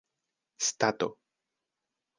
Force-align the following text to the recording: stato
stato 0.69 1.09